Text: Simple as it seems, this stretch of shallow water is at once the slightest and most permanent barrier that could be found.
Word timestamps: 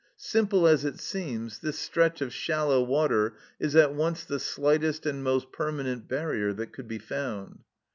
Simple 0.17 0.65
as 0.65 0.83
it 0.83 0.99
seems, 0.99 1.59
this 1.59 1.77
stretch 1.77 2.21
of 2.21 2.33
shallow 2.33 2.81
water 2.81 3.35
is 3.59 3.75
at 3.75 3.93
once 3.93 4.23
the 4.23 4.39
slightest 4.39 5.05
and 5.05 5.23
most 5.23 5.51
permanent 5.51 6.07
barrier 6.07 6.53
that 6.53 6.73
could 6.73 6.87
be 6.87 6.97
found. 6.97 7.59